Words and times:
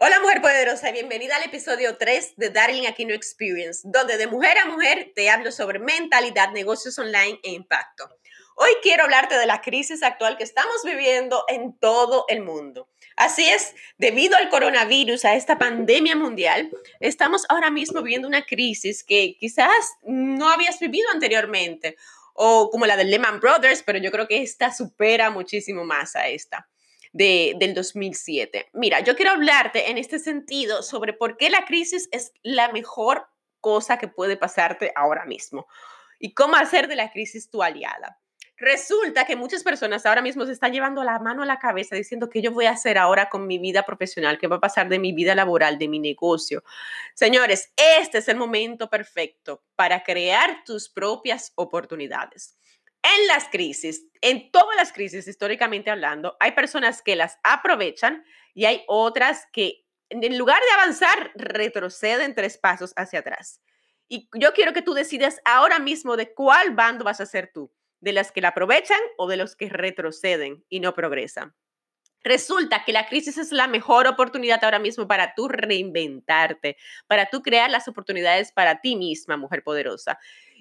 Hola 0.00 0.20
mujer 0.20 0.40
poderosa 0.40 0.90
y 0.90 0.92
bienvenida 0.92 1.34
al 1.34 1.42
episodio 1.42 1.96
3 1.96 2.34
de 2.36 2.50
Darling 2.50 2.86
Aquino 2.86 3.14
Experience, 3.14 3.80
donde 3.82 4.16
de 4.16 4.28
mujer 4.28 4.56
a 4.58 4.66
mujer 4.66 5.10
te 5.12 5.28
hablo 5.28 5.50
sobre 5.50 5.80
mentalidad, 5.80 6.52
negocios 6.52 6.96
online 7.00 7.40
e 7.42 7.50
impacto. 7.50 8.08
Hoy 8.54 8.70
quiero 8.80 9.02
hablarte 9.02 9.36
de 9.36 9.46
la 9.46 9.60
crisis 9.60 10.04
actual 10.04 10.36
que 10.36 10.44
estamos 10.44 10.84
viviendo 10.84 11.42
en 11.48 11.76
todo 11.80 12.26
el 12.28 12.42
mundo. 12.42 12.88
Así 13.16 13.48
es, 13.48 13.74
debido 13.96 14.36
al 14.36 14.50
coronavirus, 14.50 15.24
a 15.24 15.34
esta 15.34 15.58
pandemia 15.58 16.14
mundial, 16.14 16.70
estamos 17.00 17.44
ahora 17.48 17.72
mismo 17.72 18.00
viviendo 18.00 18.28
una 18.28 18.46
crisis 18.46 19.02
que 19.02 19.36
quizás 19.36 19.96
no 20.04 20.48
habías 20.48 20.78
vivido 20.78 21.10
anteriormente, 21.10 21.96
o 22.34 22.70
como 22.70 22.86
la 22.86 22.96
de 22.96 23.02
Lehman 23.02 23.40
Brothers, 23.40 23.82
pero 23.82 23.98
yo 23.98 24.12
creo 24.12 24.28
que 24.28 24.42
esta 24.42 24.72
supera 24.72 25.30
muchísimo 25.30 25.82
más 25.82 26.14
a 26.14 26.28
esta 26.28 26.68
del 27.12 27.74
2007. 27.74 28.70
Mira, 28.74 29.00
yo 29.00 29.16
quiero 29.16 29.32
hablarte 29.32 29.90
en 29.90 29.98
este 29.98 30.18
sentido 30.18 30.82
sobre 30.82 31.12
por 31.12 31.36
qué 31.36 31.50
la 31.50 31.64
crisis 31.64 32.08
es 32.12 32.32
la 32.42 32.72
mejor 32.72 33.28
cosa 33.60 33.98
que 33.98 34.08
puede 34.08 34.36
pasarte 34.36 34.92
ahora 34.94 35.24
mismo 35.24 35.66
y 36.18 36.34
cómo 36.34 36.56
hacer 36.56 36.88
de 36.88 36.96
la 36.96 37.10
crisis 37.10 37.50
tu 37.50 37.62
aliada. 37.62 38.18
Resulta 38.60 39.24
que 39.24 39.36
muchas 39.36 39.62
personas 39.62 40.04
ahora 40.04 40.20
mismo 40.20 40.44
se 40.44 40.50
están 40.50 40.72
llevando 40.72 41.04
la 41.04 41.20
mano 41.20 41.44
a 41.44 41.46
la 41.46 41.60
cabeza 41.60 41.94
diciendo 41.94 42.28
que 42.28 42.42
yo 42.42 42.50
voy 42.50 42.66
a 42.66 42.72
hacer 42.72 42.98
ahora 42.98 43.28
con 43.28 43.46
mi 43.46 43.58
vida 43.58 43.84
profesional, 43.84 44.36
qué 44.36 44.48
va 44.48 44.56
a 44.56 44.60
pasar 44.60 44.88
de 44.88 44.98
mi 44.98 45.12
vida 45.12 45.36
laboral, 45.36 45.78
de 45.78 45.86
mi 45.86 46.00
negocio. 46.00 46.64
Señores, 47.14 47.72
este 47.76 48.18
es 48.18 48.26
el 48.26 48.36
momento 48.36 48.90
perfecto 48.90 49.62
para 49.76 50.02
crear 50.02 50.64
tus 50.64 50.88
propias 50.88 51.52
oportunidades. 51.54 52.58
En 53.18 53.26
las 53.26 53.48
crisis, 53.48 54.06
en 54.20 54.50
todas 54.52 54.76
las 54.76 54.92
crisis 54.92 55.26
históricamente 55.26 55.90
hablando, 55.90 56.36
hay 56.40 56.52
personas 56.52 57.02
que 57.02 57.16
las 57.16 57.38
aprovechan 57.42 58.24
y 58.54 58.66
hay 58.66 58.84
otras 58.86 59.46
que 59.52 59.84
en 60.10 60.38
lugar 60.38 60.60
de 60.60 60.74
avanzar 60.74 61.32
retroceden 61.34 62.34
tres 62.34 62.58
pasos 62.58 62.92
hacia 62.96 63.20
atrás. 63.20 63.60
Y 64.08 64.28
yo 64.34 64.52
quiero 64.52 64.72
que 64.72 64.82
tú 64.82 64.94
decidas 64.94 65.40
ahora 65.44 65.78
mismo 65.78 66.16
de 66.16 66.32
cuál 66.32 66.74
bando 66.74 67.04
vas 67.04 67.20
a 67.20 67.26
ser 67.26 67.50
tú, 67.52 67.72
de 68.00 68.12
las 68.12 68.32
que 68.32 68.40
la 68.40 68.48
aprovechan 68.48 69.00
o 69.16 69.28
de 69.28 69.36
los 69.36 69.54
que 69.54 69.68
retroceden 69.68 70.64
y 70.68 70.80
no 70.80 70.94
progresan. 70.94 71.54
Resulta 72.28 72.84
que 72.84 72.92
la 72.92 73.06
crisis 73.06 73.38
es 73.38 73.52
la 73.52 73.68
mejor 73.68 74.06
oportunidad 74.06 74.62
ahora 74.62 74.78
mismo 74.78 75.08
para 75.08 75.32
tú 75.34 75.48
reinventarte, 75.48 76.76
para 77.06 77.30
tú 77.30 77.40
crear 77.40 77.70
las 77.70 77.88
oportunidades 77.88 78.52
para 78.52 78.82
ti 78.82 78.96
misma, 78.96 79.38
mujer 79.38 79.62
poderosa. 79.62 80.18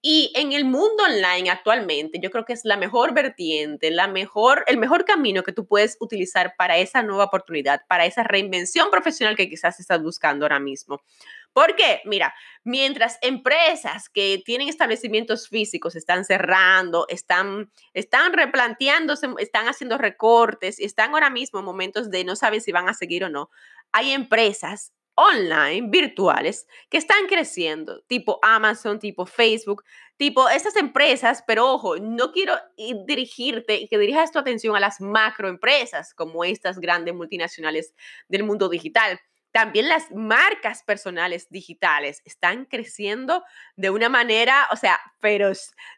Y 0.00 0.32
en 0.34 0.52
el 0.52 0.64
mundo 0.64 1.04
online 1.04 1.50
actualmente, 1.50 2.18
yo 2.18 2.30
creo 2.30 2.46
que 2.46 2.54
es 2.54 2.64
la 2.64 2.78
mejor 2.78 3.12
vertiente, 3.12 3.90
la 3.90 4.08
mejor, 4.08 4.64
el 4.68 4.78
mejor 4.78 5.04
camino 5.04 5.42
que 5.42 5.52
tú 5.52 5.66
puedes 5.66 5.98
utilizar 6.00 6.54
para 6.56 6.78
esa 6.78 7.02
nueva 7.02 7.24
oportunidad, 7.24 7.82
para 7.86 8.06
esa 8.06 8.22
reinvención 8.22 8.90
profesional 8.90 9.36
que 9.36 9.50
quizás 9.50 9.78
estás 9.80 10.02
buscando 10.02 10.46
ahora 10.46 10.60
mismo. 10.60 11.02
Porque, 11.52 12.00
mira, 12.04 12.34
mientras 12.64 13.18
empresas 13.22 14.08
que 14.08 14.40
tienen 14.44 14.68
establecimientos 14.68 15.48
físicos 15.48 15.96
están 15.96 16.24
cerrando, 16.24 17.06
están, 17.08 17.70
están 17.92 18.32
replanteándose, 18.32 19.28
están 19.38 19.66
haciendo 19.66 19.98
recortes 19.98 20.78
y 20.78 20.84
están 20.84 21.12
ahora 21.12 21.30
mismo 21.30 21.58
en 21.58 21.64
momentos 21.64 22.10
de 22.10 22.24
no 22.24 22.36
saben 22.36 22.60
si 22.60 22.72
van 22.72 22.88
a 22.88 22.94
seguir 22.94 23.24
o 23.24 23.28
no, 23.28 23.50
hay 23.92 24.12
empresas 24.12 24.92
online, 25.14 25.88
virtuales, 25.90 26.66
que 26.88 26.96
están 26.96 27.26
creciendo, 27.26 28.02
tipo 28.06 28.38
Amazon, 28.42 28.98
tipo 28.98 29.26
Facebook, 29.26 29.84
tipo 30.16 30.48
estas 30.48 30.76
empresas, 30.76 31.44
pero 31.46 31.70
ojo, 31.70 31.98
no 31.98 32.32
quiero 32.32 32.54
dirigirte 33.06 33.76
y 33.76 33.88
que 33.88 33.98
dirijas 33.98 34.32
tu 34.32 34.38
atención 34.38 34.76
a 34.76 34.80
las 34.80 35.00
macroempresas 35.00 36.14
como 36.14 36.44
estas 36.44 36.78
grandes 36.78 37.14
multinacionales 37.14 37.94
del 38.28 38.44
mundo 38.44 38.68
digital. 38.70 39.20
También 39.52 39.88
las 39.88 40.10
marcas 40.12 40.82
personales 40.84 41.48
digitales 41.50 42.22
están 42.24 42.66
creciendo 42.66 43.42
de 43.76 43.90
una 43.90 44.08
manera, 44.08 44.68
o 44.72 44.76
sea, 44.76 45.00
pero 45.20 45.52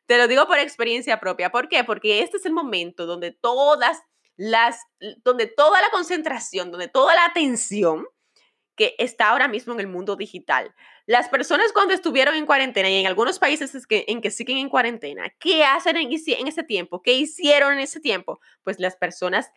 Te 0.07 0.19
lo 0.19 0.27
digo 0.29 0.47
por 0.47 0.59
experiencia 0.59 1.21
propia. 1.21 1.51
¿Por 1.51 1.69
qué? 1.69 1.85
Porque 1.85 2.21
este 2.21 2.39
es 2.39 2.47
el 2.47 2.53
momento 2.53 3.07
donde 3.07 3.33
todas 3.33 4.03
las, 4.37 4.81
donde 5.25 5.47
toda 5.47 5.81
la 5.83 5.91
concentración, 5.91 6.71
donde 6.71 6.89
toda 6.89 7.15
la 7.15 7.27
atención 7.27 8.07
que 8.75 8.95
está 8.99 9.29
ahora 9.29 9.49
mismo 9.49 9.75
en 9.75 9.81
el 9.81 9.87
mundo 9.87 10.17
digital. 10.17 10.75
Las 11.07 11.29
personas 11.29 11.73
cuando 11.73 11.95
estuvieron 11.95 12.35
en 12.35 12.47
cuarentena 12.47 12.89
y 12.89 13.01
en 13.01 13.07
algunos 13.07 13.39
países 13.39 13.75
es 13.75 13.87
que, 13.87 14.05
en 14.09 14.21
que 14.21 14.31
siguen 14.31 14.57
en 14.57 14.71
cuarentena, 14.71 15.31
¿qué 15.39 15.65
hacen 15.65 15.97
en, 15.97 16.11
en 16.11 16.49
ese 16.49 16.62
tiempo? 16.62 17.03
¿Qué 17.03 17.12
hicieron 17.12 17.75
en 17.75 17.81
ese 17.81 18.01
tiempo? 18.01 18.41
Pues 18.65 18.79
las 18.81 18.97
personas 18.97 19.51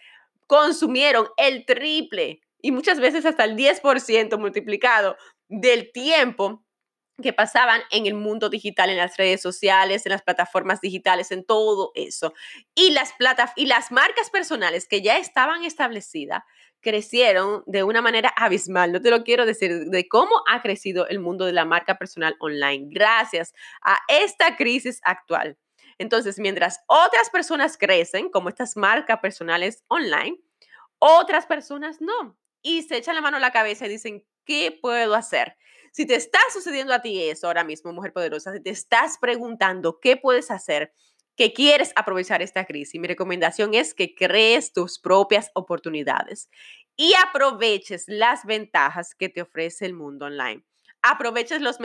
consumieron 0.47 1.27
el 1.37 1.65
triple 1.65 2.41
y 2.65 2.71
muchas 2.71 2.99
veces 2.99 3.27
hasta 3.27 3.43
el 3.43 3.55
10% 3.55 4.39
multiplicado 4.39 5.17
del 5.47 5.91
tiempo 5.91 6.65
que 7.21 7.31
pasaban 7.31 7.81
en 7.91 8.07
el 8.07 8.15
mundo 8.15 8.49
digital, 8.49 8.89
en 8.89 8.97
las 8.97 9.17
redes 9.17 9.39
sociales, 9.39 10.03
en 10.03 10.13
las 10.13 10.23
plataformas 10.23 10.81
digitales, 10.81 11.31
en 11.31 11.45
todo 11.45 11.91
eso. 11.93 12.33
Y 12.73 12.89
las, 12.89 13.13
plata 13.13 13.53
y 13.55 13.67
las 13.67 13.91
marcas 13.91 14.31
personales 14.31 14.87
que 14.87 15.03
ya 15.03 15.19
estaban 15.19 15.63
establecidas 15.63 16.41
crecieron 16.81 17.61
de 17.67 17.83
una 17.83 18.01
manera 18.01 18.33
abismal. 18.35 18.91
No 18.91 18.99
te 18.99 19.11
lo 19.11 19.23
quiero 19.23 19.45
decir 19.45 19.85
de 19.85 20.07
cómo 20.07 20.31
ha 20.49 20.63
crecido 20.63 21.07
el 21.07 21.19
mundo 21.19 21.45
de 21.45 21.53
la 21.53 21.65
marca 21.65 21.99
personal 21.99 22.35
online 22.39 22.87
gracias 22.89 23.53
a 23.83 23.99
esta 24.07 24.55
crisis 24.57 25.01
actual. 25.03 25.55
Entonces, 25.99 26.39
mientras 26.39 26.79
otras 26.87 27.29
personas 27.29 27.77
crecen, 27.77 28.31
como 28.31 28.49
estas 28.49 28.75
marcas 28.75 29.19
personales 29.19 29.83
online, 29.87 30.39
otras 30.97 31.45
personas 31.45 32.01
no. 32.01 32.35
Y 32.67 32.81
se 32.81 32.97
echan 32.97 33.13
la 33.13 33.21
mano 33.21 33.37
a 33.37 33.39
la 33.39 33.51
cabeza 33.51 33.85
y 33.85 33.89
dicen, 33.89 34.25
¿qué 34.43 34.75
puedo 34.81 35.13
hacer? 35.13 35.55
Si 35.91 36.07
te 36.07 36.15
está 36.15 36.39
sucediendo 36.51 36.95
a 36.95 37.01
ti 37.03 37.21
eso 37.21 37.45
ahora 37.45 37.63
mismo, 37.63 37.93
mujer 37.93 38.11
poderosa, 38.11 38.51
si 38.53 38.59
te 38.59 38.71
estás 38.71 39.19
preguntando 39.21 39.99
qué 39.99 40.17
puedes 40.17 40.49
hacer, 40.49 40.91
que 41.35 41.53
quieres 41.53 41.91
aprovechar 41.95 42.41
esta 42.41 42.65
crisis, 42.65 42.99
mi 42.99 43.07
recomendación 43.07 43.75
es 43.75 43.93
que 43.93 44.15
crees 44.15 44.73
tus 44.73 44.97
propias 44.97 45.51
oportunidades 45.53 46.49
y 46.97 47.13
aproveches 47.23 48.05
las 48.07 48.45
ventajas 48.45 49.13
que 49.13 49.29
te 49.29 49.43
ofrece 49.43 49.85
el 49.85 49.93
mundo 49.93 50.25
online. 50.25 50.65
Aproveches 51.03 51.61
los, 51.61 51.77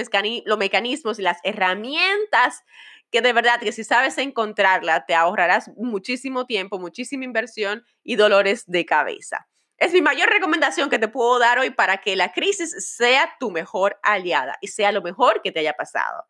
los 0.47 0.59
mecanismos 0.59 1.19
y 1.19 1.23
las 1.23 1.41
herramientas 1.45 2.63
que 3.11 3.21
de 3.21 3.35
verdad 3.35 3.61
que 3.61 3.73
si 3.73 3.85
sabes 3.85 4.17
encontrarla, 4.17 5.05
te 5.05 5.15
ahorrarás 5.15 5.73
muchísimo 5.77 6.47
tiempo, 6.47 6.79
muchísima 6.79 7.27
inversión 7.27 7.85
y 8.03 8.17
dolores 8.17 8.65
de 8.67 8.87
cabeza. 8.87 9.50
Es 9.81 9.95
mi 9.95 10.03
mayor 10.03 10.29
recomendación 10.29 10.91
que 10.91 10.99
te 10.99 11.09
puedo 11.09 11.39
dar 11.39 11.59
hoy 11.59 11.71
para 11.71 12.03
que 12.03 12.15
la 12.15 12.33
crisis 12.33 12.87
sea 12.87 13.35
tu 13.41 13.51
mejor 13.51 13.99
aliada 14.03 14.59
y 14.61 14.69
sea 14.69 14.93
lo 14.93 15.01
mejor 15.01 15.41
que 15.41 15.53
te 15.53 15.61
haya 15.61 15.73
pasado. 15.73 16.27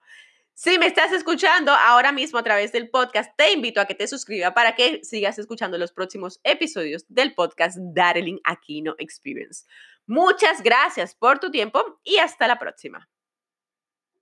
Si 0.54 0.78
me 0.78 0.86
estás 0.86 1.10
escuchando 1.10 1.72
ahora 1.72 2.12
mismo 2.12 2.38
a 2.38 2.44
través 2.44 2.70
del 2.70 2.90
podcast, 2.90 3.32
te 3.36 3.50
invito 3.52 3.80
a 3.80 3.86
que 3.86 3.96
te 3.96 4.06
suscribas 4.06 4.52
para 4.52 4.76
que 4.76 5.02
sigas 5.02 5.36
escuchando 5.40 5.78
los 5.78 5.90
próximos 5.90 6.38
episodios 6.44 7.04
del 7.08 7.34
podcast 7.34 7.76
Darling 7.80 8.38
Aquino 8.44 8.94
Experience. 8.98 9.66
Muchas 10.06 10.62
gracias 10.62 11.16
por 11.16 11.40
tu 11.40 11.50
tiempo 11.50 12.00
y 12.04 12.18
hasta 12.18 12.46
la 12.46 12.56
próxima. 12.56 13.09